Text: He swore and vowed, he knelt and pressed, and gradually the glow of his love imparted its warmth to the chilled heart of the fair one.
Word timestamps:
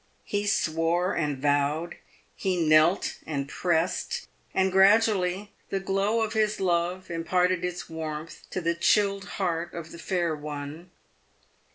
He 0.23 0.47
swore 0.47 1.13
and 1.13 1.37
vowed, 1.39 1.95
he 2.35 2.67
knelt 2.67 3.19
and 3.27 3.47
pressed, 3.47 4.25
and 4.51 4.71
gradually 4.71 5.51
the 5.69 5.79
glow 5.79 6.23
of 6.23 6.33
his 6.33 6.59
love 6.59 7.11
imparted 7.11 7.63
its 7.63 7.87
warmth 7.87 8.41
to 8.49 8.61
the 8.61 8.73
chilled 8.73 9.25
heart 9.37 9.75
of 9.75 9.91
the 9.91 9.99
fair 9.99 10.35
one. 10.35 10.89